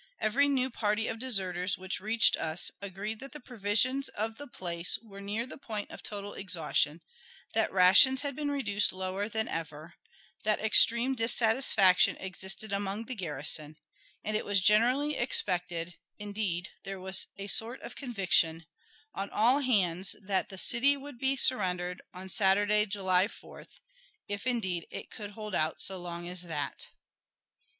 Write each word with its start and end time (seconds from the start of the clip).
Every 0.19 0.47
new 0.47 0.71
party 0.71 1.05
of 1.05 1.19
deserters 1.19 1.77
which 1.77 1.99
reached 1.99 2.35
us 2.35 2.71
agreed 2.81 3.19
that 3.19 3.33
the 3.33 3.39
provisions 3.39 4.09
of 4.09 4.39
the 4.39 4.47
place 4.47 4.97
were 4.97 5.21
near 5.21 5.45
the 5.45 5.59
point 5.59 5.91
of 5.91 6.01
total 6.01 6.33
exhaustion, 6.33 7.01
that 7.53 7.71
rations 7.71 8.23
had 8.23 8.35
been 8.35 8.49
reduced 8.49 8.91
lower 8.91 9.29
than 9.29 9.47
ever, 9.47 9.93
that 10.43 10.59
extreme 10.59 11.13
dissatisfaction 11.13 12.17
existed 12.19 12.73
among 12.73 13.05
the 13.05 13.13
garrison, 13.13 13.75
and 14.23 14.35
it 14.35 14.43
was 14.43 14.63
generally 14.63 15.15
expected 15.17 15.93
indeed, 16.17 16.69
there 16.83 16.99
was 16.99 17.27
a 17.37 17.45
sort 17.45 17.79
of 17.83 17.95
conviction 17.95 18.65
on 19.13 19.29
all 19.29 19.59
hands 19.59 20.15
that 20.19 20.49
the 20.49 20.57
city 20.57 20.97
would 20.97 21.19
be 21.19 21.35
surrendered 21.35 22.01
on 22.11 22.27
Saturday, 22.27 22.87
July 22.87 23.27
4th, 23.27 23.79
if, 24.27 24.47
indeed, 24.47 24.87
it 24.89 25.11
could 25.11 25.33
hold 25.33 25.53
out 25.53 25.79
so 25.79 25.99
long 26.01 26.27
as 26.27 26.41
that. 26.41 26.87